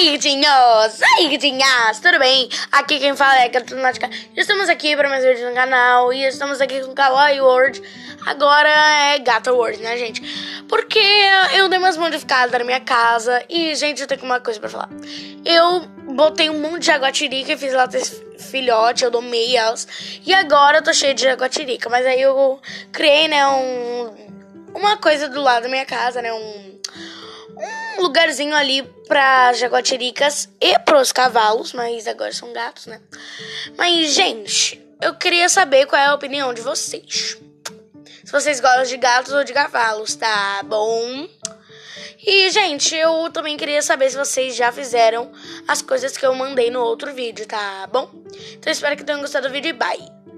aí, 0.00 0.12
gatinhos! 0.12 1.02
Aí, 1.16 1.28
gatinhas! 1.28 2.00
Tudo 2.00 2.18
bem? 2.18 2.48
Aqui 2.72 2.98
quem 2.98 3.14
fala 3.14 3.40
é 3.40 3.48
Gatunática. 3.50 4.08
Estamos 4.34 4.70
aqui 4.70 4.96
para 4.96 5.10
mais 5.10 5.22
vídeos 5.22 5.46
no 5.46 5.54
canal 5.54 6.10
e 6.10 6.24
estamos 6.24 6.58
aqui 6.58 6.80
com 6.80 6.94
Kawaii 6.94 7.40
World. 7.42 7.82
Agora 8.24 8.68
é 8.68 9.18
Gata 9.18 9.52
World, 9.52 9.78
né, 9.82 9.98
gente? 9.98 10.22
Porque 10.66 11.02
eu 11.54 11.68
dei 11.68 11.78
umas 11.78 11.98
modificadas 11.98 12.50
na 12.58 12.64
minha 12.64 12.80
casa 12.80 13.44
e, 13.46 13.74
gente, 13.74 14.00
eu 14.00 14.06
tenho 14.06 14.22
uma 14.22 14.40
coisa 14.40 14.58
pra 14.58 14.70
falar. 14.70 14.88
Eu 15.44 15.80
botei 16.14 16.48
um 16.48 16.58
monte 16.58 16.80
de 16.80 16.86
jaguatirica 16.86 17.52
e 17.52 17.58
fiz 17.58 17.74
lá 17.74 17.86
filhote, 18.38 19.04
eu 19.04 19.10
domei 19.10 19.54
elas. 19.54 19.86
E 20.24 20.32
agora 20.32 20.78
eu 20.78 20.82
tô 20.82 20.94
cheio 20.94 21.12
de 21.12 21.24
jaguatirica, 21.24 21.90
mas 21.90 22.06
aí 22.06 22.22
eu 22.22 22.58
criei, 22.90 23.28
né, 23.28 23.46
um... 23.46 24.30
Uma 24.72 24.96
coisa 24.96 25.28
do 25.28 25.42
lado 25.42 25.64
da 25.64 25.68
minha 25.68 25.84
casa, 25.84 26.22
né, 26.22 26.32
um 26.32 26.80
lugarzinho 28.10 28.56
ali 28.56 28.82
para 29.06 29.52
jaguatiricas 29.52 30.48
e 30.60 30.76
pros 30.80 31.12
cavalos, 31.12 31.72
mas 31.72 32.08
agora 32.08 32.32
são 32.32 32.52
gatos, 32.52 32.86
né? 32.86 33.00
Mas, 33.78 34.12
gente, 34.12 34.84
eu 35.00 35.14
queria 35.14 35.48
saber 35.48 35.86
qual 35.86 36.02
é 36.02 36.06
a 36.06 36.14
opinião 36.14 36.52
de 36.52 36.60
vocês. 36.60 37.38
Se 38.24 38.32
vocês 38.32 38.60
gostam 38.60 38.82
de 38.82 38.96
gatos 38.96 39.32
ou 39.32 39.44
de 39.44 39.52
cavalos, 39.52 40.16
tá 40.16 40.60
bom? 40.64 41.28
E, 42.26 42.50
gente, 42.50 42.96
eu 42.96 43.30
também 43.30 43.56
queria 43.56 43.80
saber 43.80 44.10
se 44.10 44.16
vocês 44.16 44.56
já 44.56 44.72
fizeram 44.72 45.30
as 45.68 45.80
coisas 45.80 46.16
que 46.16 46.26
eu 46.26 46.34
mandei 46.34 46.68
no 46.68 46.80
outro 46.80 47.14
vídeo, 47.14 47.46
tá 47.46 47.88
bom? 47.90 48.10
Então, 48.54 48.72
espero 48.72 48.96
que 48.96 49.04
tenham 49.04 49.20
gostado 49.20 49.46
do 49.46 49.52
vídeo 49.52 49.70
e 49.70 49.72
bye! 49.72 50.29